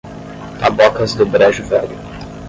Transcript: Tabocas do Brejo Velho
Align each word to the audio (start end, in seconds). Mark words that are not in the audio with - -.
Tabocas 0.59 1.13
do 1.13 1.27
Brejo 1.27 1.63
Velho 1.63 1.95